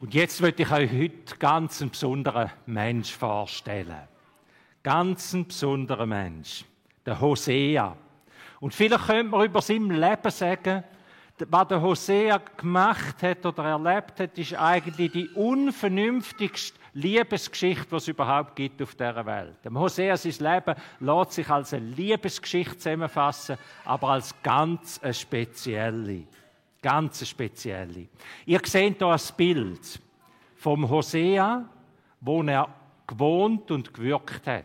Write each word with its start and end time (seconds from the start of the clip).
Und 0.00 0.14
jetzt 0.14 0.40
möchte 0.40 0.62
ich 0.62 0.70
euch 0.70 0.92
heute 0.92 1.36
ganz 1.40 1.82
einen 1.82 1.90
besonderen 1.90 2.50
Mensch 2.66 3.12
vorstellen. 3.12 4.06
Ganz 4.84 5.34
einen 5.34 5.48
besonderen 5.48 6.08
Mensch. 6.08 6.64
Der 7.04 7.20
Hosea. 7.20 7.96
Und 8.60 8.72
vielleicht 8.72 9.06
könnte 9.06 9.30
man 9.30 9.44
über 9.44 9.60
sein 9.60 9.90
Leben 9.90 10.30
sagen, 10.30 10.84
was 11.48 11.68
der 11.68 11.82
Hosea 11.82 12.40
gemacht 12.56 13.22
hat 13.22 13.44
oder 13.44 13.64
erlebt 13.64 14.20
hat, 14.20 14.38
ist 14.38 14.54
eigentlich 14.54 15.12
die 15.12 15.28
unvernünftigste 15.30 16.78
Liebesgeschichte, 16.94 17.86
die 17.90 17.96
es 17.96 18.08
überhaupt 18.08 18.56
gibt 18.56 18.80
auf 18.82 18.94
dieser 18.94 19.26
Welt. 19.26 19.64
Dem 19.64 19.78
Hosea, 19.78 20.16
sein 20.16 20.32
Leben 20.38 20.80
lässt 21.00 21.32
sich 21.32 21.48
als 21.48 21.74
eine 21.74 21.86
Liebesgeschichte 21.86 22.76
zusammenfassen, 22.76 23.56
aber 23.84 24.10
als 24.10 24.34
ganz 24.42 25.00
eine 25.02 25.14
spezielle. 25.14 26.24
Ganz 26.80 27.26
spezielle. 27.26 28.08
Ihr 28.46 28.60
seht 28.64 28.98
hier 28.98 29.08
ein 29.08 29.20
Bild 29.36 30.00
vom 30.54 30.88
Hosea, 30.88 31.68
wo 32.20 32.42
er 32.42 32.68
gewohnt 33.06 33.70
und 33.70 33.92
gewirkt 33.92 34.46
hat. 34.46 34.64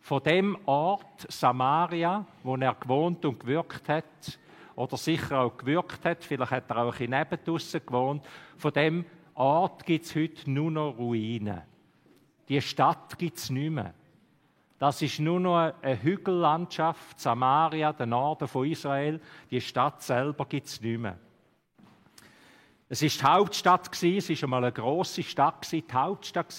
Von 0.00 0.22
dem 0.22 0.58
Ort 0.66 1.26
Samaria, 1.28 2.26
wo 2.42 2.56
er 2.56 2.74
gewohnt 2.74 3.24
und 3.24 3.38
gewirkt 3.38 3.88
hat, 3.88 4.38
oder 4.74 4.96
sicher 4.96 5.40
auch 5.40 5.56
gewirkt 5.56 6.04
hat, 6.04 6.24
vielleicht 6.24 6.50
hat 6.50 6.70
er 6.70 6.78
auch 6.78 6.98
in 6.98 7.10
Nebentussen 7.10 7.80
gewohnt, 7.86 8.24
von 8.56 8.72
dem 8.72 9.04
Ort 9.34 9.86
gibt 9.86 10.04
es 10.06 10.14
heute 10.14 10.50
nur 10.50 10.70
noch 10.70 10.98
Ruinen. 10.98 11.62
Die 12.48 12.60
Stadt 12.60 13.16
gibt 13.16 13.38
es 13.38 13.50
nicht 13.50 13.70
mehr. 13.70 13.94
Das 14.78 15.00
ist 15.00 15.20
nur 15.20 15.40
noch 15.40 15.72
eine 15.80 16.02
Hügellandschaft, 16.02 17.18
Samaria, 17.18 17.92
der 17.92 18.06
Norden 18.06 18.48
von 18.48 18.68
Israel. 18.68 19.20
Die 19.50 19.60
Stadt 19.60 20.02
selber 20.02 20.44
gibt 20.46 20.66
es 20.66 20.80
nicht 20.80 20.98
mehr. 20.98 21.18
Es 22.88 23.02
ist 23.02 23.20
die 23.20 23.24
Hauptstadt 23.24 23.90
es 24.02 24.30
ist 24.30 24.42
einmal 24.42 24.62
eine 24.62 24.72
große 24.72 25.22
Stadt 25.22 25.72
die 25.72 25.84
Hauptstadt 25.90 26.54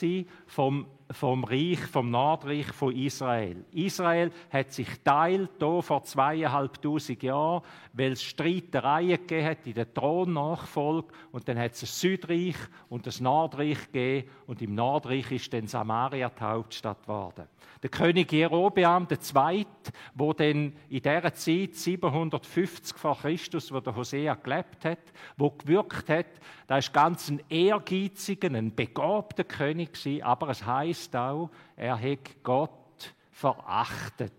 vom 0.47 0.87
vom 1.11 1.43
Reich, 1.43 1.79
vom 1.79 2.09
Nordreich 2.09 2.67
von 2.67 2.95
Israel. 2.95 3.63
Israel 3.71 4.31
hat 4.49 4.71
sich 4.71 4.87
teilt 5.03 5.51
hier 5.59 5.81
vor 5.81 6.03
zweieinhalbtausend 6.03 7.21
Jahren, 7.21 7.61
weil 7.93 8.13
es 8.13 8.23
Streitereien 8.23 9.17
gegeben 9.17 9.45
hat 9.45 9.67
in 9.67 9.73
der 9.73 9.93
Thronnachfolge 9.93 11.13
und 11.31 11.47
dann 11.47 11.59
hat 11.59 11.73
es 11.73 11.83
ein 11.83 11.87
Südreich 11.87 12.55
und 12.89 13.05
das 13.05 13.21
Nordreich 13.21 13.91
gegeben 13.91 14.29
und 14.47 14.61
im 14.61 14.73
Nordreich 14.73 15.31
ist 15.31 15.53
dann 15.53 15.67
Samaria 15.67 16.29
die 16.29 16.43
Hauptstadt 16.43 17.03
geworden. 17.03 17.47
Der 17.83 17.89
König 17.91 18.31
Jerobeam 18.31 19.07
II., 19.11 19.65
wo 20.15 20.33
dann 20.33 20.73
in 20.89 21.01
dieser 21.01 21.33
Zeit 21.33 21.75
750 21.75 22.97
vor 22.97 23.17
Christus, 23.19 23.71
wo 23.71 23.79
der 23.79 23.95
Hosea 23.95 24.33
gelebt 24.35 24.85
hat, 24.85 24.99
wo 25.37 25.51
gewirkt 25.51 26.09
hat, 26.09 26.25
da 26.65 26.79
ist 26.79 26.93
ganz 26.93 27.29
ein 27.29 27.41
ehrgeiziger, 27.47 28.47
ein 28.47 28.73
begabter 28.73 29.43
König 29.43 29.93
gewesen, 29.93 30.23
aber 30.23 30.49
es 30.49 30.65
heißt 30.65 30.94
auch, 31.15 31.49
er 31.75 31.99
hat 31.99 32.43
Gott 32.43 33.13
verachtet. 33.31 34.31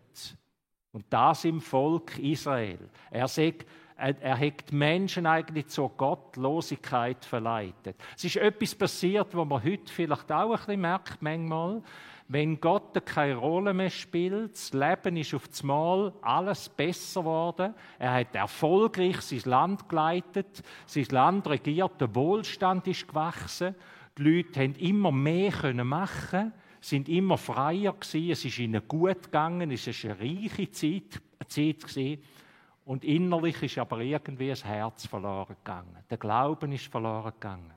Und 0.92 1.04
das 1.10 1.44
im 1.44 1.60
Volk 1.60 2.18
Israel. 2.18 2.88
Er 3.10 3.28
sagt, 3.28 3.66
er 3.96 4.38
hat 4.38 4.70
die 4.70 4.74
Menschen 4.74 5.26
eigentlich 5.26 5.68
zur 5.68 5.90
Gottlosigkeit 5.90 7.24
verleitet. 7.24 7.96
Es 8.16 8.24
ist 8.24 8.36
etwas 8.36 8.74
passiert, 8.74 9.34
wo 9.34 9.44
man 9.44 9.62
heute 9.62 9.92
vielleicht 9.92 10.30
auch 10.30 10.50
ein 10.50 10.56
bisschen 10.56 10.80
merkt, 10.80 11.22
manchmal. 11.22 11.82
Wenn 12.28 12.60
Gott 12.60 13.06
keine 13.06 13.36
Rolle 13.36 13.72
mehr 13.72 13.88
spielt, 13.88 14.52
das 14.52 14.72
Leben 14.72 15.16
ist 15.16 15.32
auf 15.32 15.44
einmal 15.60 16.12
alles 16.22 16.68
besser 16.68 17.20
geworden. 17.20 17.74
Er 17.98 18.14
hat 18.14 18.34
erfolgreich 18.34 19.20
sein 19.20 19.42
Land 19.44 19.88
geleitet, 19.88 20.62
sein 20.86 21.06
Land 21.10 21.46
regiert, 21.46 22.00
der 22.00 22.14
Wohlstand 22.14 22.86
ist 22.88 23.06
gewachsen. 23.06 23.76
Die 24.18 24.22
Leute 24.22 24.60
haben 24.60 24.74
immer 24.76 25.12
mehr 25.12 25.74
machen, 25.84 26.52
sind 26.80 27.08
immer 27.08 27.36
freier 27.36 27.92
gewesen, 27.92 28.30
es 28.30 28.44
ist 28.44 28.58
ihnen 28.58 28.86
gut 28.86 29.24
gegangen, 29.24 29.70
es 29.70 29.86
ist 29.86 30.04
eine 30.04 30.18
reiche 30.18 30.70
Zeit, 30.70 31.20
Zeit 31.48 31.82
gewesen. 31.82 32.22
Und 32.84 33.04
innerlich 33.04 33.62
ist 33.62 33.78
aber 33.78 34.00
irgendwie 34.00 34.48
das 34.48 34.64
Herz 34.64 35.06
verloren 35.06 35.56
gegangen. 35.64 35.98
Der 36.08 36.18
Glauben 36.18 36.72
ist 36.72 36.86
verloren 36.86 37.32
gegangen. 37.32 37.74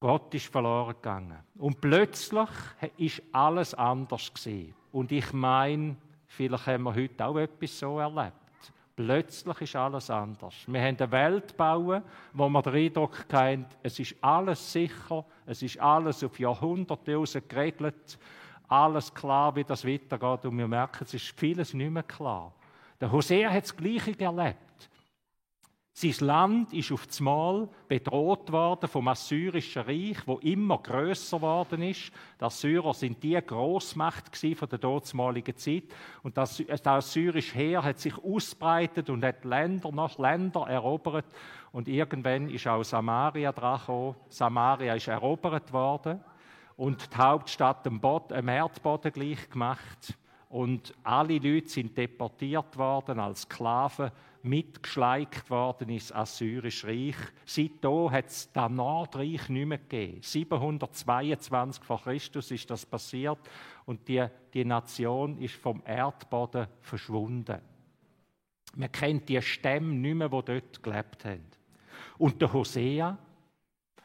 Gott 0.00 0.32
ist 0.34 0.46
verloren 0.46 0.94
gegangen. 0.94 1.38
Und 1.56 1.80
plötzlich 1.80 2.48
ist 2.96 3.22
alles 3.32 3.74
anders 3.74 4.32
gesehen. 4.32 4.74
Und 4.92 5.12
ich 5.12 5.32
meine, 5.32 5.96
vielleicht 6.26 6.66
haben 6.66 6.84
wir 6.84 6.94
heute 6.94 7.26
auch 7.26 7.36
etwas 7.36 7.78
so 7.78 7.98
erlebt. 7.98 8.47
Plötzlich 8.98 9.60
ist 9.60 9.76
alles 9.76 10.10
anders. 10.10 10.56
Wir 10.66 10.82
haben 10.82 10.96
eine 10.98 11.12
Welt 11.12 11.56
bauen, 11.56 12.02
wo 12.32 12.48
man 12.48 12.64
den 12.64 12.74
Eindruck 12.74 13.26
haben, 13.32 13.64
es 13.80 14.00
ist 14.00 14.16
alles 14.20 14.72
sicher, 14.72 15.24
es 15.46 15.62
ist 15.62 15.78
alles 15.78 16.24
auf 16.24 16.36
Jahrhunderte 16.40 17.16
geregelt, 17.42 18.18
alles 18.66 19.14
klar, 19.14 19.54
wie 19.54 19.62
das 19.62 19.86
weitergeht. 19.86 20.46
Und 20.46 20.58
wir 20.58 20.66
merken, 20.66 21.04
es 21.04 21.14
ist 21.14 21.38
vieles 21.38 21.74
nicht 21.74 21.92
mehr 21.92 22.02
klar. 22.02 22.52
Der 23.00 23.12
Hosea 23.12 23.48
hat 23.52 23.62
das 23.62 23.76
Gleiche 23.76 24.18
erlebt. 24.18 24.58
Sein 26.00 26.14
Land 26.20 26.72
ist 26.74 26.92
auf 26.92 27.08
einmal 27.18 27.68
bedroht 27.88 28.52
worden 28.52 28.88
vom 28.88 29.08
assyrischen 29.08 29.82
Reich, 29.82 30.18
wo 30.26 30.34
immer 30.36 30.78
größer 30.78 31.40
worden 31.42 31.82
ist. 31.82 32.12
Die 32.40 32.44
Assyrer 32.44 32.94
sind 32.94 33.20
die 33.20 33.34
Großmacht 33.34 34.36
von 34.36 34.68
der 34.68 34.78
damaligen 34.78 35.56
Zeit. 35.56 35.82
Und 36.22 36.36
das, 36.36 36.62
das 36.64 36.86
assyrische 36.86 37.56
Heer 37.56 37.82
hat 37.82 37.98
sich 37.98 38.16
ausbreitet 38.16 39.10
und 39.10 39.24
hat 39.24 39.44
Länder 39.44 39.90
nach 39.90 40.16
Länder 40.18 40.68
erobert. 40.68 41.26
Und 41.72 41.88
irgendwann 41.88 42.48
ist 42.48 42.68
auch 42.68 42.84
Samaria 42.84 43.50
dran 43.50 44.14
Samaria 44.28 44.94
ist 44.94 45.08
erobert 45.08 45.72
worden. 45.72 46.20
Und 46.76 47.12
die 47.12 47.16
Hauptstadt 47.16 47.84
dem, 47.84 47.98
Bod, 47.98 48.30
dem 48.30 48.46
Erdboden 48.46 49.10
gleich 49.10 49.50
gemacht 49.50 50.16
und 50.48 50.94
alle 51.02 51.38
Leute 51.38 51.68
sind 51.68 51.96
deportiert 51.96 52.76
worden 52.76 53.18
als 53.18 53.42
Sklaven 53.42 54.10
mitgeschleicht 54.42 55.50
worden 55.50 55.90
ins 55.90 56.12
Assyrische 56.12 56.86
Reich. 56.86 57.16
Seitdem 57.44 58.10
hat 58.10 58.26
es 58.26 58.50
das 58.52 58.70
Nordreich 58.70 59.48
nicht 59.48 59.66
mehr 59.66 59.78
gegeben. 59.78 60.22
722 60.22 61.84
vor 61.84 62.00
Christus 62.00 62.50
ist 62.50 62.70
das 62.70 62.86
passiert 62.86 63.38
und 63.84 64.06
die, 64.08 64.24
die 64.54 64.64
Nation 64.64 65.38
ist 65.38 65.54
vom 65.54 65.82
Erdboden 65.84 66.66
verschwunden. 66.80 67.60
Man 68.76 68.92
kennt 68.92 69.28
die 69.28 69.42
Stämme 69.42 69.94
nicht 69.94 70.14
mehr, 70.14 70.28
die 70.28 70.42
dort 70.44 70.82
gelebt 70.82 71.24
haben. 71.24 71.44
Und 72.16 72.40
der 72.40 72.52
Hosea, 72.52 73.18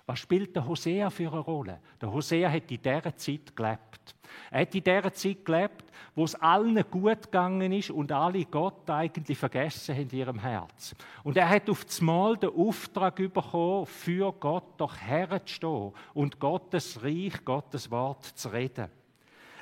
was 0.05 0.19
spielt 0.19 0.55
der 0.55 0.67
Hosea 0.67 1.09
für 1.09 1.31
eine 1.31 1.39
Rolle? 1.39 1.79
Der 2.01 2.11
Hosea 2.11 2.49
hat 2.49 2.71
in 2.71 2.81
dieser 2.81 3.15
Zeit 3.15 3.55
gelebt. 3.55 4.12
Er 4.51 4.61
hat 4.61 4.75
in 4.75 4.84
dieser 4.84 5.13
Zeit 5.13 5.45
gelebt, 5.45 5.84
wo 6.16 6.23
es 6.23 6.35
allen 6.35 6.84
gut 6.89 7.23
gegangen 7.23 7.72
ist 7.72 7.89
und 7.89 8.11
alle 8.11 8.45
Gott 8.45 8.89
eigentlich 8.89 9.38
vergessen 9.38 9.95
haben 9.95 10.09
in 10.09 10.17
ihrem 10.17 10.39
Herz. 10.39 10.95
Und 11.23 11.38
er 11.38 11.50
hat 11.50 11.69
auf 11.69 11.85
einmal 12.00 12.38
den 12.38 12.51
Auftrag 12.51 13.16
bekommen, 13.16 13.85
für 13.85 14.31
Gott 14.33 14.75
doch 14.78 14.95
herzustehen 14.97 15.94
und 16.13 16.39
Gottes 16.39 17.03
Reich, 17.03 17.44
Gottes 17.44 17.89
Wort 17.89 18.25
zu 18.25 18.50
reden. 18.50 18.89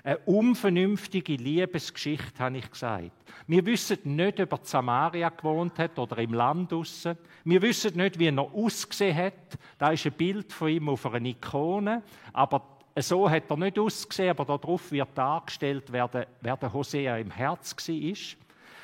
Eine 0.04 0.18
unvernünftige 0.20 1.36
Liebesgeschichte, 1.36 2.40
habe 2.40 2.58
ich 2.58 2.72
gesagt. 2.72 3.12
Wir 3.46 3.64
wissen 3.68 4.00
nicht, 4.04 4.40
ob 4.40 4.52
er 4.52 4.60
in 4.60 4.66
Samaria 4.66 5.30
gewohnt 5.30 5.78
hat 5.78 6.00
oder 6.00 6.18
im 6.18 6.34
Land 6.34 6.72
draussen. 6.72 7.18
Wir 7.44 7.62
wissen 7.62 7.96
nicht, 7.98 8.18
wie 8.18 8.28
er 8.28 8.40
ausgesehen 8.40 9.16
hat. 9.16 9.60
Da 9.78 9.92
ist 9.92 10.06
ein 10.08 10.14
Bild 10.14 10.52
von 10.52 10.70
ihm 10.70 10.90
auf 10.90 11.06
einer 11.06 11.24
Ikone. 11.24 12.02
Aber 12.34 12.71
so 12.98 13.30
hat 13.30 13.50
er 13.50 13.58
nicht 13.58 13.80
ausgesehen, 13.80 14.32
aber 14.32 14.46
darauf 14.46 14.92
wird 14.92 15.18
dargestellt, 15.18 15.86
wer 15.92 16.08
der, 16.08 16.28
wer 16.42 16.58
der 16.58 16.74
Hosea 16.74 17.18
im 17.18 17.32
Herz 17.32 17.76
war. 17.76 18.16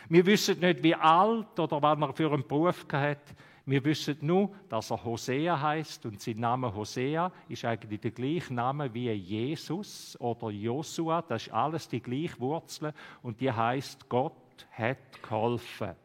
Wir 0.09 0.25
wissen 0.25 0.59
nicht, 0.59 0.83
wie 0.83 0.95
alt 0.95 1.59
oder 1.59 1.81
was 1.81 1.99
er 1.99 2.13
für 2.13 2.31
einen 2.31 2.47
Beruf 2.47 2.85
hat. 2.93 3.35
Wir 3.65 3.83
wissen 3.83 4.17
nur, 4.21 4.51
dass 4.69 4.91
er 4.91 5.03
Hosea 5.03 5.59
heißt 5.59 6.05
und 6.05 6.21
sein 6.21 6.39
Name 6.39 6.73
Hosea 6.73 7.29
ist 7.49 7.65
eigentlich 7.65 7.99
der 7.99 8.11
gleiche 8.11 8.53
Name 8.53 8.93
wie 8.93 9.11
Jesus 9.11 10.17
oder 10.21 10.49
Josua. 10.51 11.21
Das 11.21 11.47
ist 11.47 11.53
alles 11.53 11.89
die 11.89 12.01
gleiche 12.01 12.39
Wurzel 12.39 12.93
und 13.21 13.41
die 13.41 13.51
heißt 13.51 14.07
Gott 14.07 14.33
hat 14.71 15.21
geholfen. 15.21 15.95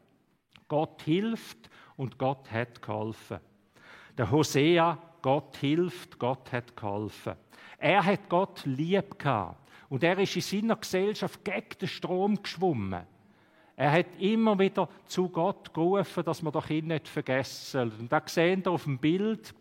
Gott 0.66 1.02
hilft 1.02 1.70
und 1.96 2.18
Gott 2.18 2.50
hat 2.50 2.82
geholfen. 2.82 3.38
Der 4.18 4.28
Hosea, 4.28 4.98
Gott 5.22 5.56
hilft, 5.56 6.18
Gott 6.18 6.52
hat 6.52 6.76
geholfen. 6.76 7.34
Er 7.78 8.04
hat 8.04 8.28
Gott 8.28 8.62
lieb 8.64 9.18
gehabt. 9.18 9.70
Und 9.88 10.02
er 10.02 10.18
ist 10.18 10.36
in 10.36 10.42
seiner 10.42 10.76
Gesellschaft 10.76 11.44
gegen 11.44 11.78
den 11.80 11.88
Strom 11.88 12.42
geschwommen. 12.42 13.02
Er 13.76 13.92
hat 13.92 14.06
immer 14.18 14.58
wieder 14.58 14.88
zu 15.06 15.28
Gott 15.28 15.72
gerufen, 15.72 16.24
dass 16.24 16.42
man 16.42 16.52
doch 16.52 16.68
ihn 16.70 16.88
nicht 16.88 17.08
vergessen 17.08 17.90
soll. 17.90 18.00
Und 18.00 18.12
da 18.12 18.22
sehen 18.26 18.62
ihr 18.64 18.70
auf 18.70 18.84
dem 18.84 18.98
Bild, 18.98 19.54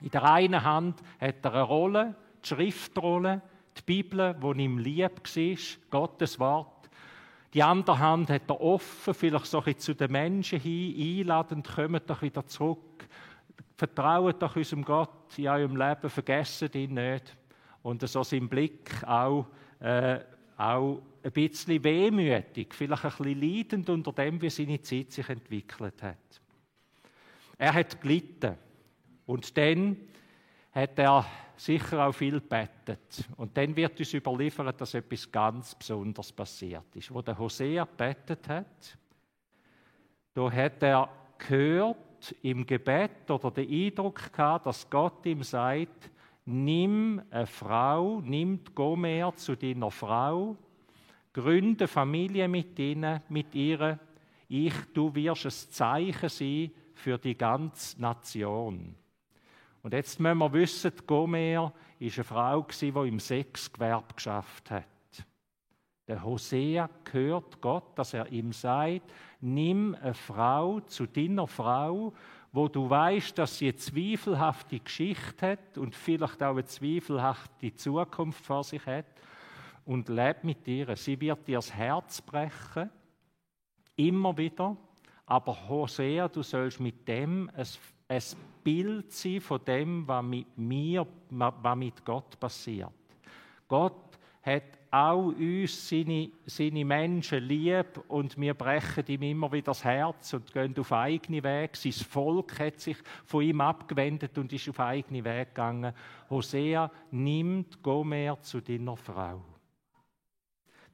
in 0.00 0.10
der 0.10 0.24
einen 0.24 0.62
Hand 0.64 1.00
hat 1.20 1.44
er 1.44 1.52
eine 1.52 1.62
Rolle, 1.62 2.14
die 2.42 2.48
Schriftrolle, 2.48 3.40
die 3.76 3.82
Bibel, 3.82 4.34
die 4.34 4.62
ihm 4.62 4.78
lieb 4.78 5.22
war, 5.22 5.56
Gottes 5.90 6.38
Wort. 6.38 6.90
Die 7.54 7.62
andere 7.62 7.98
Hand 7.98 8.30
hat 8.30 8.48
er 8.48 8.60
offen, 8.60 9.14
vielleicht 9.14 9.46
so 9.46 9.62
ein 9.62 9.78
zu 9.78 9.94
den 9.94 10.10
Menschen 10.10 10.58
hin, 10.58 11.20
einladend, 11.20 11.68
kommt 11.74 12.08
doch 12.08 12.22
wieder 12.22 12.46
zurück 12.46 12.78
vertraut 13.76 14.40
doch 14.40 14.56
unserem 14.56 14.84
Gott 14.84 15.36
in 15.38 15.48
eurem 15.48 15.76
Leben, 15.76 16.08
vergessen 16.08 16.70
ihn 16.74 16.94
nicht. 16.94 17.36
Und 17.82 18.06
so 18.08 18.22
sein 18.22 18.48
Blick 18.48 19.02
auch, 19.04 19.46
äh, 19.80 20.20
auch 20.56 21.02
ein 21.24 21.32
bisschen 21.32 21.82
wehmütig, 21.82 22.74
vielleicht 22.74 23.04
ein 23.04 23.10
bisschen 23.10 23.40
leidend 23.40 23.90
unter 23.90 24.12
dem, 24.12 24.40
wie 24.40 24.50
seine 24.50 24.80
Zeit 24.82 25.12
sich 25.12 25.28
entwickelt 25.28 26.02
hat. 26.02 26.40
Er 27.58 27.74
hat 27.74 28.00
gelitten. 28.00 28.56
Und 29.26 29.56
dann 29.56 29.96
hat 30.72 30.98
er 30.98 31.26
sicher 31.56 32.06
auch 32.06 32.12
viel 32.12 32.40
bettet. 32.40 33.28
Und 33.36 33.56
dann 33.56 33.76
wird 33.76 33.98
uns 33.98 34.14
überliefert, 34.14 34.80
dass 34.80 34.94
etwas 34.94 35.30
ganz 35.30 35.74
Besonderes 35.74 36.32
passiert 36.32 36.94
ist. 36.94 37.12
Wo 37.12 37.22
der 37.22 37.38
Hosea 37.38 37.84
bettet 37.84 38.48
hat, 38.48 38.98
da 40.34 40.50
hat 40.50 40.82
er 40.82 41.08
gehört 41.38 41.96
im 42.42 42.66
Gebet 42.66 43.30
oder 43.30 43.50
den 43.50 43.68
Eindruck 43.68 44.32
gehabt, 44.32 44.66
dass 44.66 44.88
Gott 44.88 45.24
ihm 45.26 45.42
sagt, 45.42 46.10
nimm 46.44 47.22
eine 47.30 47.46
Frau, 47.46 48.20
nimm 48.20 48.60
Gomer 48.74 49.34
zu 49.36 49.56
deiner 49.56 49.90
Frau, 49.90 50.56
gründe 51.32 51.88
Familie 51.88 52.48
mit 52.48 52.78
ihnen, 52.78 53.20
mit 53.28 53.54
ihr. 53.54 53.98
Ich, 54.48 54.74
du 54.92 55.14
wirst 55.14 55.46
ein 55.46 55.72
Zeichen 55.72 56.28
sein 56.28 56.70
für 56.94 57.18
die 57.18 57.36
ganze 57.36 58.00
Nation. 58.00 58.94
Und 59.82 59.92
jetzt 59.94 60.20
müssen 60.20 60.38
wir 60.38 60.52
wissen, 60.52 60.92
Gomer 61.06 61.54
war 61.56 61.72
eine 62.00 62.10
Frau, 62.24 62.66
die 62.80 62.88
im 62.88 63.18
Sexgewerbe 63.18 64.14
geschafft 64.14 64.70
hat. 64.70 64.86
Der 66.08 66.22
Hosea 66.22 66.90
hört 67.10 67.60
Gott, 67.60 67.96
dass 67.96 68.14
er 68.14 68.30
ihm 68.30 68.52
sagt, 68.52 69.02
nimm 69.42 69.96
eine 70.00 70.14
Frau 70.14 70.80
zu 70.80 71.06
deiner 71.06 71.46
Frau, 71.46 72.12
wo 72.52 72.68
du 72.68 72.88
weißt, 72.88 73.36
dass 73.38 73.58
sie 73.58 73.68
eine 73.68 73.76
zweifelhafte 73.76 74.78
Geschichte 74.78 75.52
hat 75.52 75.78
und 75.78 75.94
vielleicht 75.94 76.42
auch 76.42 76.52
eine 76.52 76.64
zweifelhafte 76.64 77.74
Zukunft 77.74 78.44
vor 78.44 78.62
sich 78.62 78.84
hat 78.86 79.06
und 79.84 80.08
leb 80.08 80.44
mit 80.44 80.66
ihr. 80.68 80.94
Sie 80.96 81.20
wird 81.20 81.48
dir 81.48 81.58
das 81.58 81.72
Herz 81.72 82.20
brechen, 82.20 82.90
immer 83.96 84.36
wieder, 84.36 84.76
aber 85.26 85.68
Hosea, 85.68 86.28
du 86.28 86.42
sollst 86.42 86.78
mit 86.78 87.08
dem 87.08 87.50
ein, 87.56 87.66
ein 88.08 88.22
Bild 88.62 89.12
sein 89.12 89.40
von 89.40 89.64
dem, 89.64 90.06
was 90.06 90.22
mit 90.22 90.58
mir, 90.58 91.06
was 91.30 91.76
mit 91.76 92.04
Gott 92.04 92.38
passiert. 92.38 92.92
Gott 93.66 94.18
hat 94.42 94.81
auch 94.92 95.28
uns 95.28 95.88
seine, 95.88 96.30
seine 96.44 96.84
Menschen 96.84 97.42
lieb 97.44 97.98
und 98.08 98.38
wir 98.38 98.52
brechen 98.52 99.06
ihm 99.06 99.22
immer 99.22 99.50
wieder 99.50 99.72
das 99.72 99.82
Herz 99.82 100.34
und 100.34 100.52
gehen 100.52 100.78
auf 100.78 100.92
eigene 100.92 101.42
Weg. 101.42 101.76
Sein 101.76 101.92
Volk 101.92 102.60
hat 102.60 102.78
sich 102.78 102.98
von 103.24 103.42
ihm 103.42 103.62
abgewendet 103.62 104.36
und 104.36 104.52
ist 104.52 104.68
auf 104.68 104.78
eigene 104.80 105.24
Weg 105.24 105.48
gegangen. 105.48 105.94
Hosea 106.28 106.90
nimmt 107.10 107.82
Gomer 107.82 108.38
zu 108.42 108.60
deiner 108.60 108.94
Frau. 108.98 109.42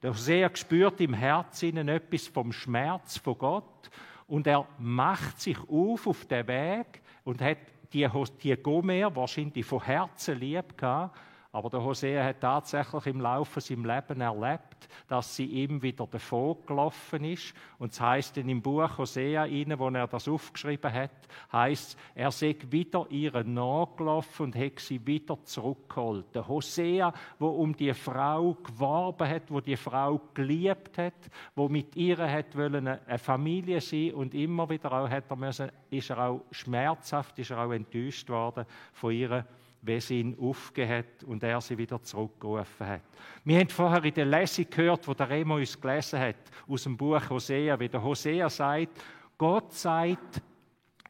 Der 0.00 0.10
Hosea 0.10 0.48
spürt 0.54 1.00
im 1.00 1.14
Herzen 1.14 1.88
etwas 1.88 2.28
vom 2.28 2.52
Schmerz 2.52 3.18
von 3.18 3.36
Gott 3.36 3.90
und 4.28 4.46
er 4.46 4.64
macht 4.78 5.40
sich 5.40 5.58
auf 5.68 6.06
auf 6.06 6.24
den 6.26 6.46
Weg 6.46 7.02
und 7.24 7.42
hat 7.42 7.58
die, 7.92 8.08
die 8.44 8.56
Gomer 8.56 9.16
wahrscheinlich 9.16 9.66
von 9.66 9.82
Herzen 9.82 10.38
lieb 10.38 10.78
gehabt 10.78 11.18
aber 11.50 11.70
der 11.70 11.82
Hosea 11.82 12.24
hat 12.24 12.40
tatsächlich 12.42 13.06
im 13.06 13.22
Laufe 13.22 13.62
seines 13.62 13.86
Lebens 13.86 14.20
erlebt, 14.20 14.88
dass 15.08 15.34
sie 15.34 15.46
ihm 15.46 15.80
wieder 15.80 16.06
davon 16.06 16.58
gelaufen 16.66 17.24
ist. 17.24 17.54
Und 17.78 17.92
es 17.92 18.00
heißt 18.00 18.36
in 18.36 18.50
im 18.50 18.60
Buch 18.60 18.98
Hosea, 18.98 19.46
wo 19.78 19.88
er 19.88 20.06
das 20.06 20.28
aufgeschrieben 20.28 20.92
hat, 20.92 21.10
heißt, 21.50 21.98
er 22.14 22.30
sei 22.32 22.54
wieder 22.68 23.06
ihren 23.10 23.54
nachgelaufen 23.54 24.46
und 24.46 24.56
hat 24.56 24.78
sie 24.78 25.04
wieder 25.06 25.42
zurückgeholt. 25.42 26.34
Der 26.34 26.46
Hosea, 26.46 27.14
wo 27.38 27.48
um 27.48 27.74
die 27.74 27.94
Frau 27.94 28.52
geworben 28.52 29.28
hat, 29.28 29.50
wo 29.50 29.60
die 29.60 29.76
Frau 29.76 30.20
geliebt 30.34 30.98
hat, 30.98 31.30
wo 31.54 31.70
mit 31.70 31.96
ihr 31.96 32.18
hat 32.18 32.54
wollen 32.56 32.86
eine 32.86 33.18
Familie 33.18 33.80
sein 33.80 34.12
und 34.12 34.34
immer 34.34 34.68
wieder 34.68 34.92
auch 34.92 35.08
hat 35.08 35.30
er 35.30 35.36
müssen, 35.36 35.72
ist 35.88 36.10
er 36.10 36.18
auch 36.18 36.42
schmerzhaft, 36.50 37.38
ist 37.38 37.50
er 37.50 37.64
auch 37.64 37.72
enttäuscht 37.72 38.28
worden 38.28 38.66
von 38.92 39.12
ihrer 39.12 39.46
wie 39.82 40.00
sie 40.00 40.20
ihn 40.20 40.36
hat 40.36 41.24
und 41.24 41.42
er 41.42 41.60
sie 41.60 41.78
wieder 41.78 42.02
zurückgerufen 42.02 42.86
hat. 42.86 43.02
Wir 43.44 43.58
haben 43.58 43.68
vorher 43.68 44.04
in 44.04 44.14
der 44.14 44.26
Lesung 44.26 44.66
gehört, 44.68 45.06
wo 45.06 45.14
der 45.14 45.28
Remo 45.28 45.56
uns 45.56 45.80
gelesen 45.80 46.18
hat, 46.18 46.36
aus 46.66 46.82
dem 46.82 46.96
Buch 46.96 47.30
Hosea, 47.30 47.78
wie 47.78 47.88
der 47.88 48.02
Hosea 48.02 48.50
sagt, 48.50 49.00
Gott 49.36 49.72
sagt, 49.72 50.42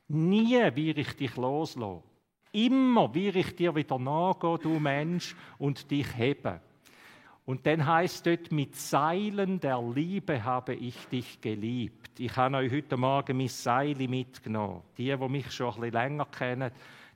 nie 0.08 0.58
will 0.74 0.98
ich 0.98 1.16
dich 1.16 1.36
loslassen. 1.36 2.02
Immer 2.52 3.14
will 3.14 3.36
ich 3.36 3.54
dir 3.54 3.74
wieder 3.74 3.98
nachgehen, 3.98 4.58
du 4.62 4.78
Mensch, 4.78 5.34
und 5.58 5.90
dich 5.90 6.16
heben. 6.16 6.60
Und 7.48 7.66
dann 7.66 7.86
heißt 7.86 8.26
dort, 8.26 8.52
mit 8.52 8.76
Seilen 8.76 9.58
der 9.58 9.80
Liebe 9.80 10.44
habe 10.44 10.74
ich 10.74 10.96
dich 11.06 11.40
geliebt. 11.40 12.20
Ich 12.20 12.36
habe 12.36 12.58
euch 12.58 12.70
heute 12.70 12.98
Morgen 12.98 13.38
mein 13.38 13.48
Seil 13.48 13.94
mitgenommen. 13.94 14.82
Die, 14.98 15.16
die 15.16 15.28
mich 15.28 15.50
schon 15.50 15.68
ein 15.68 15.80
bisschen 15.80 15.92
länger 15.92 16.26
kennen, 16.26 16.70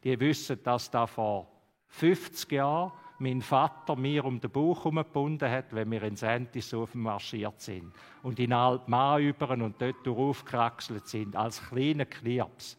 die 0.05 0.19
wissen, 0.19 0.63
dass 0.63 0.91
da 0.91 1.07
vor 1.07 1.49
50 1.89 2.53
Jahren 2.53 2.93
mein 3.19 3.41
Vater 3.41 3.95
mir 3.95 4.25
um 4.25 4.41
den 4.41 4.51
Bauch 4.51 4.79
herumgebunden 4.79 5.49
hat, 5.49 5.73
wenn 5.73 5.91
wir 5.91 6.03
in 6.03 6.17
Sentishofen 6.17 7.03
marschiert 7.03 7.61
sind 7.61 7.93
und 8.23 8.41
in 8.41 8.53
Altmar 8.53 9.21
über 9.21 9.51
und 9.51 9.81
dort 9.81 10.09
aufgekraxelt 10.09 11.07
sind, 11.07 11.37
als 11.37 11.63
kleine 11.69 12.07
Knirps. 12.07 12.77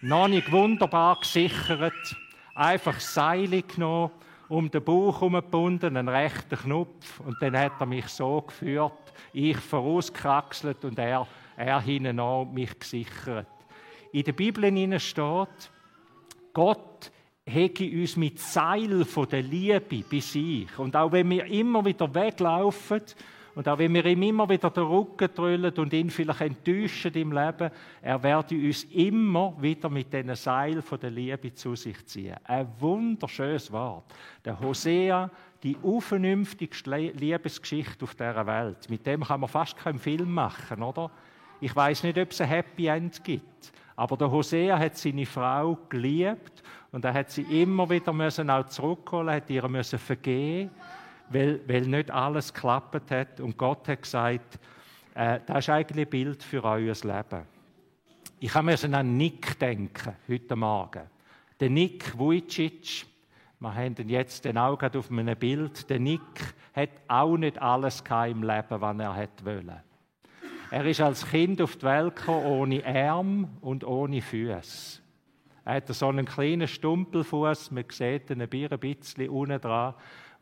Noch 0.00 0.28
nicht 0.28 0.50
wunderbar 0.50 1.18
gesichert, 1.20 2.16
einfach 2.54 2.98
Seile 3.00 3.62
genommen, 3.62 4.12
um 4.48 4.70
den 4.70 4.82
Bauch 4.82 5.20
herumgebunden, 5.20 5.96
einen 5.96 6.08
rechten 6.08 6.56
Knopf 6.56 7.20
und 7.20 7.36
dann 7.40 7.56
hat 7.56 7.72
er 7.78 7.86
mich 7.86 8.06
so 8.08 8.40
geführt, 8.40 9.12
ich 9.32 9.56
vorausgekraxelt 9.56 10.84
und 10.84 10.98
er, 10.98 11.26
er 11.56 11.80
hinten 11.80 12.18
an 12.18 12.52
mich 12.52 12.78
gesichert. 12.78 13.46
In 14.12 14.24
der 14.24 14.32
Bibel 14.32 15.00
steht, 15.00 15.70
Gott 16.52 17.10
hege 17.44 17.90
uns 18.00 18.16
mit 18.16 18.38
Seil 18.38 19.04
von 19.04 19.28
der 19.28 19.42
Liebe 19.42 20.04
bei 20.10 20.20
sich. 20.20 20.78
Und 20.78 20.94
auch 20.96 21.12
wenn 21.12 21.28
wir 21.30 21.44
immer 21.46 21.84
wieder 21.84 22.12
weglaufen 22.14 23.02
und 23.54 23.68
auch 23.68 23.78
wenn 23.78 23.92
wir 23.92 24.06
ihm 24.06 24.22
immer 24.22 24.48
wieder 24.48 24.70
den 24.70 24.84
Rücken 24.84 25.28
drüllen 25.34 25.74
und 25.74 25.92
ihn 25.92 26.10
vielleicht 26.10 26.40
enttäuschen 26.40 27.12
im 27.14 27.32
Leben, 27.32 27.70
er 28.00 28.22
werde 28.22 28.54
uns 28.54 28.84
immer 28.84 29.54
wieder 29.60 29.90
mit 29.90 30.12
diesen 30.12 30.34
Seil 30.34 30.80
von 30.80 31.00
der 31.00 31.10
Liebe 31.10 31.52
zu 31.52 31.74
sich 31.74 32.06
ziehen. 32.06 32.36
Ein 32.44 32.68
wunderschönes 32.78 33.70
Wort. 33.70 34.04
Der 34.44 34.58
Hosea, 34.58 35.30
die 35.62 35.76
unvernünftigste 35.76 36.96
Liebesgeschichte 36.96 38.04
auf 38.04 38.14
dieser 38.14 38.46
Welt. 38.46 38.88
Mit 38.88 39.06
dem 39.06 39.22
kann 39.24 39.40
man 39.40 39.50
fast 39.50 39.76
keinen 39.76 39.98
Film 39.98 40.32
machen, 40.32 40.82
oder? 40.82 41.10
Ich 41.62 41.76
weiß 41.76 42.02
nicht, 42.02 42.18
ob 42.18 42.32
es 42.32 42.40
ein 42.40 42.48
Happy 42.48 42.88
End 42.88 43.22
gibt. 43.22 43.72
Aber 43.94 44.16
der 44.16 44.28
Hosea 44.28 44.76
hat 44.76 44.96
seine 44.96 45.24
Frau 45.24 45.78
geliebt 45.88 46.60
und 46.90 47.04
er 47.04 47.14
hat 47.14 47.30
sie 47.30 47.62
immer 47.62 47.88
wieder 47.88 48.12
müssen 48.12 48.50
auch 48.50 48.66
zurückholen, 48.66 49.32
hat 49.32 49.48
ihr 49.48 49.68
müssen 49.68 50.00
vergeben, 50.00 50.72
weil, 51.28 51.60
weil 51.68 51.82
nicht 51.82 52.10
alles 52.10 52.52
geklappt 52.52 53.12
hat. 53.12 53.38
Und 53.38 53.56
Gott 53.56 53.86
hat 53.86 54.02
gesagt, 54.02 54.58
äh, 55.14 55.38
das 55.46 55.58
ist 55.58 55.68
eigentlich 55.70 56.06
ein 56.08 56.10
Bild 56.10 56.42
für 56.42 56.64
euer 56.64 56.96
Leben. 57.00 57.46
Ich 58.40 58.60
musste 58.60 58.92
an 58.92 59.16
Nick 59.16 59.56
denken, 59.60 60.16
heute 60.28 60.56
Morgen. 60.56 61.02
Der 61.60 61.70
Nick 61.70 62.18
Vujicic, 62.18 63.06
wir 63.60 63.72
haben 63.72 63.94
ihn 63.98 64.08
jetzt 64.08 64.44
den 64.44 64.58
auch 64.58 64.82
auf 64.82 65.10
einem 65.12 65.38
Bild. 65.38 65.88
Der 65.88 66.00
Nick 66.00 66.56
hat 66.74 66.90
auch 67.06 67.36
nicht 67.36 67.62
alles 67.62 68.02
im 68.26 68.42
Leben, 68.42 68.80
was 68.80 68.98
er 68.98 69.28
wollte. 69.44 69.91
Er 70.72 70.86
ist 70.86 71.02
als 71.02 71.28
Kind 71.28 71.60
auf 71.60 71.76
die 71.76 71.82
Welt 71.82 72.16
gekommen, 72.16 72.46
ohne 72.46 72.86
Arm 72.86 73.58
und 73.60 73.84
ohne 73.84 74.22
Füße. 74.22 75.02
Er 75.66 75.74
hat 75.74 75.88
so 75.88 76.08
einen 76.08 76.24
kleinen 76.24 76.66
Stumpelfuß, 76.66 77.72
man 77.72 77.84
sieht 77.90 78.30
ihn 78.30 78.40
ein 78.40 78.48
bisschen 78.48 79.28
unten 79.28 79.60
dran, 79.60 79.92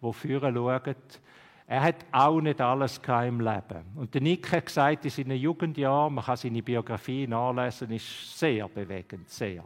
wo 0.01 0.13
führen 0.13 0.55
schaut. 0.55 1.21
Er 1.67 1.83
hat 1.83 2.07
auch 2.13 2.41
nicht 2.41 2.61
alles 2.61 3.01
im 3.27 3.41
Leben. 3.41 3.83
Und 3.97 4.15
der 4.15 4.21
Nick 4.21 4.53
hat 4.53 4.67
gesagt, 4.67 5.05
in 5.05 5.11
seinen 5.11 5.37
Jugendjahren, 5.37 6.15
man 6.15 6.25
kann 6.25 6.37
seine 6.37 6.63
Biografie 6.63 7.27
nachlesen, 7.27 7.91
ist 7.91 8.39
sehr 8.39 8.69
bewegend, 8.69 9.29
sehr. 9.29 9.65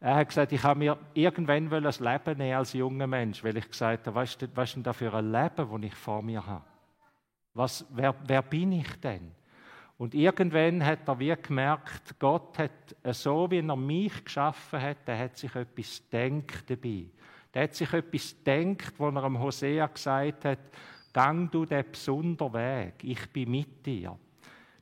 Er 0.00 0.16
hat 0.16 0.30
gesagt, 0.30 0.50
ich 0.50 0.64
habe 0.64 0.80
mir 0.80 0.98
irgendwann 1.14 1.72
ein 1.72 1.84
Leben 1.84 2.38
nehmen 2.38 2.56
als 2.56 2.72
junger 2.72 3.06
Mensch, 3.06 3.44
weil 3.44 3.56
ich 3.56 3.70
gesagt 3.70 4.08
habe, 4.08 4.16
was 4.16 4.34
ist 4.34 4.74
denn 4.74 4.82
da 4.82 4.92
für 4.92 5.14
ein 5.14 5.30
Leben, 5.30 5.70
das 5.70 5.82
ich 5.82 5.94
vor 5.94 6.22
mir 6.22 6.44
habe? 6.44 6.64
Was, 7.54 7.86
wer, 7.90 8.12
wer 8.26 8.42
bin 8.42 8.72
ich 8.72 9.00
denn? 9.00 9.30
Und 10.02 10.16
irgendwann 10.16 10.84
hat 10.84 11.06
er 11.06 11.16
wie 11.20 11.32
gemerkt, 11.40 12.18
Gott 12.18 12.58
hat 12.58 12.96
so, 13.12 13.48
wie 13.48 13.60
er 13.60 13.76
mich 13.76 14.24
geschaffen 14.24 14.82
hat, 14.82 15.06
der 15.06 15.16
hat 15.16 15.36
sich 15.36 15.54
etwas 15.54 16.02
denkt 16.10 16.68
dabei. 16.68 17.04
Der 17.54 17.62
hat 17.62 17.76
sich 17.76 17.92
etwas 17.92 18.42
denkt, 18.42 18.94
wo 18.98 19.10
er 19.10 19.22
am 19.22 19.38
Hosea 19.38 19.86
gesagt 19.86 20.44
hat, 20.44 20.58
gang 21.12 21.48
du 21.52 21.64
den 21.64 21.84
besonderen 21.88 22.52
Weg, 22.52 22.94
ich 23.04 23.30
bin 23.30 23.52
mit 23.52 23.86
dir. 23.86 24.18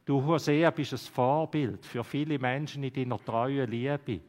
Du, 0.06 0.24
Hosea, 0.24 0.70
bist 0.70 0.94
ein 0.94 0.98
Vorbild 0.98 1.84
für 1.84 2.02
viele 2.02 2.38
Menschen 2.38 2.82
in 2.82 2.94
deiner 2.94 3.22
treuen 3.22 3.70
Liebe. 3.70 4.20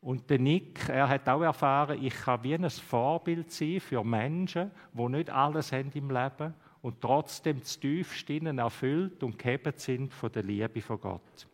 Und 0.00 0.28
der 0.28 0.40
Nick, 0.40 0.88
er 0.88 1.08
hat 1.08 1.28
auch 1.28 1.42
erfahren, 1.42 2.02
ich 2.02 2.14
kann 2.22 2.42
wie 2.42 2.54
ein 2.56 2.68
Vorbild 2.68 3.52
sein 3.52 3.78
für 3.78 4.02
Menschen, 4.02 4.72
die 4.94 5.08
nicht 5.10 5.30
alles 5.30 5.70
haben 5.70 5.92
im 5.94 6.10
Leben 6.10 6.54
und 6.82 7.00
trotzdem 7.00 7.62
tiefst 7.62 8.28
ihnen 8.30 8.58
erfüllt 8.58 9.22
und 9.22 9.38
gehebt 9.38 9.80
sind 9.80 10.12
von 10.12 10.32
der 10.32 10.42
Liebe 10.42 10.80
von 10.80 11.00
Gott. 11.00 11.46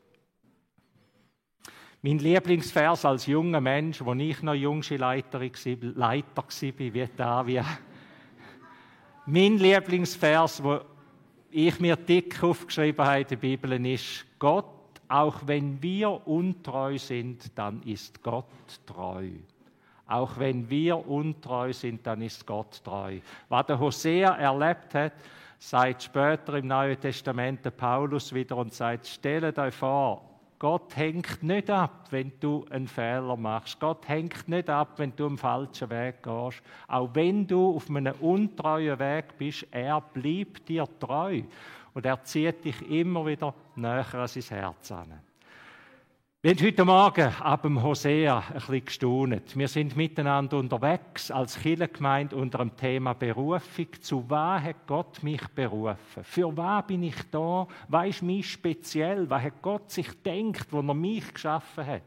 Mein 2.03 2.19
Lieblingsvers 2.19 3.05
als 3.05 3.27
junger 3.27 3.61
Mensch, 3.61 4.05
wo 4.05 4.13
ich 4.15 4.43
noch 4.43 4.55
Jungschulleiter 4.55 5.41
war, 5.41 5.95
Leiter 5.95 6.45
war, 7.19 7.47
wie 7.47 7.61
mein 9.27 9.59
Lieblingsvers, 9.59 10.63
wo 10.63 10.81
ich 11.51 11.81
mir 11.81 11.97
dick 11.97 12.43
aufgeschrieben 12.43 13.05
habe 13.05 13.23
in 13.23 13.29
der 13.29 13.37
Bibel, 13.37 13.87
ist 13.87 14.27
Gott 14.39 14.77
auch 15.09 15.47
wenn 15.47 15.83
wir 15.83 16.27
untreu 16.27 16.99
sind, 16.99 17.57
dann 17.57 17.83
ist 17.83 18.23
Gott 18.23 18.47
treu. 18.87 19.31
Auch 20.07 20.39
wenn 20.39 20.69
wir 20.71 21.09
untreu 21.09 21.73
sind, 21.73 22.07
dann 22.07 22.23
ist 22.23 22.47
Gott 22.47 22.83
treu. 22.85 23.19
Was 23.49 23.67
der 23.67 23.79
Hosea 23.79 24.37
erlebt 24.37 24.95
hat, 24.95 25.13
sagt 25.59 26.05
später 26.05 26.55
im 26.55 26.69
Neuen 26.69 27.01
Testament 27.01 27.65
der 27.65 27.71
Paulus 27.71 28.33
wieder 28.33 28.57
und 28.57 28.73
sagt, 28.73 29.07
stellt 29.07 29.59
euch 29.59 29.75
vor, 29.75 30.23
Gott 30.59 30.97
hängt 30.97 31.43
nicht 31.43 31.69
ab, 31.69 32.07
wenn 32.11 32.33
du 32.41 32.65
einen 32.71 32.89
Fehler 32.89 33.37
machst. 33.37 33.79
Gott 33.79 34.09
hängt 34.09 34.49
nicht 34.49 34.71
ab, 34.71 34.95
wenn 34.97 35.15
du 35.15 35.27
einen 35.27 35.37
falschen 35.37 35.91
Weg 35.91 36.23
gehst. 36.23 36.63
Auch 36.89 37.11
wenn 37.13 37.47
du 37.47 37.77
auf 37.77 37.91
einem 37.91 38.15
untreuen 38.21 38.99
Weg 38.99 39.37
bist, 39.37 39.67
er 39.71 40.01
bleibt 40.01 40.67
dir 40.69 40.87
treu 40.99 41.43
und 41.93 42.07
er 42.07 42.23
zieht 42.25 42.65
dich 42.65 42.91
immer 42.91 43.27
wieder 43.27 43.53
näher 43.75 44.15
an 44.15 44.29
sein 44.29 44.59
Herz 44.59 44.93
an. 44.93 45.26
Wir 46.47 46.55
haben 46.55 46.65
heute 46.65 46.85
Morgen 46.85 47.35
ab 47.41 47.63
dem 47.63 47.83
Hosea 47.83 48.39
ein 48.39 48.55
bisschen 48.55 48.85
gestaunet. 48.85 49.59
Wir 49.59 49.67
sind 49.67 49.97
miteinander 49.97 50.59
unterwegs 50.59 51.33
als 51.33 51.59
Kirchengemeinde 51.59 52.37
unter 52.37 52.59
dem 52.59 52.77
Thema 52.77 53.15
Berufung. 53.15 53.89
Zu 54.01 54.25
was 54.31 54.63
hat 54.63 54.87
Gott 54.87 55.25
mich 55.25 55.45
berufen? 55.49 56.23
Für 56.23 56.57
was 56.57 56.87
bin 56.87 57.03
ich 57.03 57.17
da? 57.33 57.67
Was 57.89 58.07
ist 58.07 58.23
mich 58.23 58.49
speziell? 58.49 59.29
Was 59.29 59.43
hat 59.43 59.61
Gott 59.61 59.91
sich 59.91 60.07
denkt, 60.23 60.69
wo 60.71 60.79
er 60.79 60.95
mich 60.95 61.35
geschaffen 61.35 61.85
hat? 61.85 62.03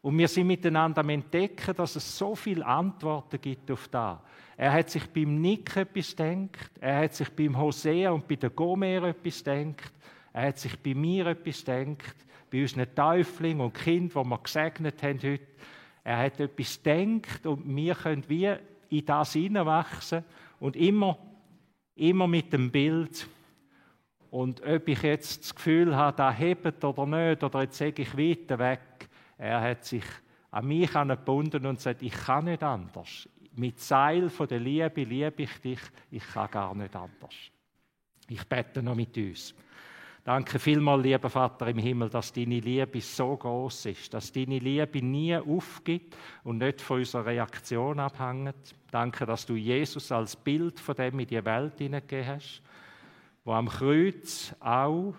Und 0.00 0.18
wir 0.18 0.26
sind 0.26 0.48
miteinander 0.48 1.02
am 1.02 1.10
Entdecken, 1.10 1.76
dass 1.76 1.94
es 1.94 2.18
so 2.18 2.34
viele 2.34 2.66
Antworten 2.66 3.40
gibt 3.40 3.70
auf 3.70 3.86
das. 3.86 4.18
Er 4.56 4.72
hat 4.72 4.90
sich 4.90 5.06
beim 5.08 5.40
Nick 5.40 5.76
etwas 5.76 6.16
denkt, 6.16 6.72
er 6.80 7.04
hat 7.04 7.14
sich 7.14 7.30
beim 7.30 7.56
Hosea 7.56 8.10
und 8.10 8.26
bei 8.26 8.34
der 8.34 8.50
Gomer 8.50 9.04
etwas 9.04 9.40
denkt, 9.44 9.92
er 10.32 10.48
hat 10.48 10.58
sich 10.58 10.78
bei 10.78 10.94
mir 10.94 11.26
etwas 11.26 11.64
denkt, 11.64 12.14
bei 12.50 12.62
unseren 12.62 12.94
Täuflingen 12.94 13.60
und 13.60 13.74
Kind, 13.74 14.14
die 14.14 14.24
wir 14.24 14.38
gesegnet 14.38 15.02
haben 15.02 15.18
heute. 15.22 15.46
Er 16.04 16.18
hat 16.18 16.40
etwas 16.40 16.82
denkt 16.82 17.46
und 17.46 17.76
wir 17.76 17.94
können 17.94 18.24
wie 18.28 18.52
in 18.90 19.06
das 19.06 19.32
hineinwachsen 19.32 20.24
und 20.60 20.76
immer, 20.76 21.18
immer 21.94 22.26
mit 22.26 22.52
dem 22.52 22.70
Bild. 22.70 23.26
Und 24.30 24.62
ob 24.66 24.88
ich 24.88 25.02
jetzt 25.02 25.42
das 25.42 25.54
Gefühl 25.54 25.94
habe, 25.94 26.16
da 26.16 26.32
hebt 26.32 26.84
oder 26.84 27.06
nicht, 27.06 27.44
oder 27.44 27.62
jetzt 27.62 27.78
sage 27.78 28.02
ich 28.02 28.16
weiter 28.16 28.58
weg, 28.58 28.80
er 29.38 29.60
hat 29.60 29.84
sich 29.84 30.04
an 30.50 30.66
mich 30.66 30.92
gebunden 30.92 31.66
und 31.66 31.80
sagt, 31.80 32.02
ich 32.02 32.12
kann 32.12 32.46
nicht 32.46 32.62
anders 32.62 33.28
mit 33.56 33.80
Seil 33.80 34.30
von 34.30 34.48
der 34.48 34.60
Liebe 34.60 35.04
liebe 35.04 35.42
ich 35.42 35.60
dich, 35.60 35.80
ich 36.10 36.24
kann 36.24 36.50
gar 36.50 36.74
nicht 36.74 36.94
anders. 36.94 37.34
Ich 38.28 38.44
bete 38.44 38.82
noch 38.82 38.94
mit 38.94 39.16
uns. 39.16 39.54
Danke 40.24 40.60
vielmals, 40.60 41.02
lieber 41.02 41.28
Vater 41.28 41.66
im 41.66 41.78
Himmel, 41.78 42.08
dass 42.08 42.32
deine 42.32 42.60
Liebe 42.60 43.00
so 43.00 43.36
groß 43.36 43.86
ist, 43.86 44.14
dass 44.14 44.30
deine 44.30 44.60
Liebe 44.60 45.02
nie 45.02 45.36
aufgibt 45.36 46.16
und 46.44 46.58
nicht 46.58 46.80
von 46.80 46.98
unserer 46.98 47.26
Reaktion 47.26 47.98
abhängt. 47.98 48.76
Danke, 48.92 49.26
dass 49.26 49.44
du 49.44 49.56
Jesus 49.56 50.12
als 50.12 50.36
Bild 50.36 50.78
von 50.78 50.94
dem 50.94 51.18
in 51.18 51.26
die 51.26 51.44
Welt 51.44 51.76
hineingegeben 51.78 52.36
hast, 52.36 52.62
wo 53.44 53.52
am 53.52 53.68
Kreuz 53.68 54.54
auch 54.60 55.12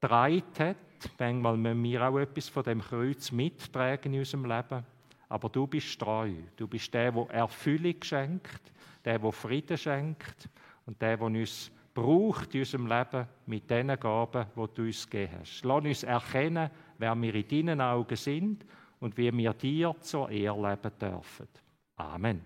dreit 0.00 0.58
hat. 0.58 0.76
Manchmal 1.20 1.56
müssen 1.56 1.84
wir 1.84 2.08
auch 2.08 2.18
etwas 2.18 2.48
von 2.48 2.64
dem 2.64 2.80
Kreuz 2.80 3.30
mittragen 3.30 4.12
in 4.12 4.18
unserem 4.18 4.44
Leben. 4.44 4.84
Aber 5.28 5.48
du 5.50 5.68
bist 5.68 6.00
treu. 6.00 6.32
Du 6.56 6.66
bist 6.66 6.92
der, 6.92 7.12
der 7.12 7.30
Erfüllung 7.30 8.02
schenkt, 8.02 8.72
der, 9.04 9.20
der 9.20 9.32
Frieden 9.32 9.78
schenkt 9.78 10.48
und 10.84 11.00
der, 11.00 11.16
der 11.16 11.26
uns 11.26 11.70
braucht 11.98 12.54
in 12.54 12.60
unserem 12.60 12.86
Leben 12.86 13.26
mit 13.46 13.68
den 13.68 13.88
Gaben, 13.98 14.46
die 14.54 14.74
du 14.74 14.82
uns 14.82 15.08
gegeben 15.08 15.38
hast. 15.40 15.64
Lass 15.64 15.84
uns 15.84 16.02
erkennen, 16.04 16.70
wer 16.96 17.20
wir 17.20 17.34
in 17.34 17.48
deinen 17.48 17.80
Augen 17.80 18.16
sind 18.16 18.64
und 19.00 19.16
wie 19.16 19.32
wir 19.36 19.52
dir 19.52 19.96
zur 20.00 20.30
Ehre 20.30 20.70
leben 20.70 20.92
dürfen. 21.00 21.48
Amen. 21.96 22.40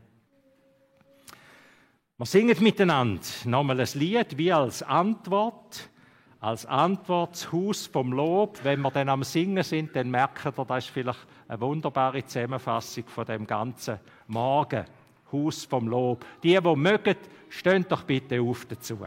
Wir 2.16 2.26
singen 2.26 2.56
miteinander 2.62 3.20
nochmal 3.44 3.80
ein 3.80 3.88
Lied 3.94 4.38
wie 4.38 4.52
als 4.52 4.82
Antwort 4.82 5.90
als 6.40 6.66
Antwort 6.66 7.34
das 7.34 7.52
Haus 7.52 7.86
vom 7.86 8.12
Lob. 8.12 8.58
Wenn 8.64 8.80
wir 8.80 8.90
dann 8.90 9.08
am 9.08 9.22
Singen 9.22 9.62
sind, 9.62 9.94
dann 9.94 10.10
merken 10.10 10.52
wir, 10.56 10.64
das 10.64 10.86
ist 10.86 10.90
vielleicht 10.90 11.24
eine 11.46 11.60
wunderbare 11.60 12.24
Zusammenfassung 12.26 13.04
von 13.06 13.24
dem 13.26 13.46
ganzen 13.46 14.00
Morgen. 14.26 14.84
Haus 15.30 15.64
vom 15.64 15.86
Lob. 15.86 16.26
Die, 16.42 16.58
die 16.60 16.76
mögen, 16.76 17.16
stehen 17.48 17.86
doch 17.88 18.02
bitte 18.02 18.40
auf 18.40 18.64
dazu. 18.64 18.98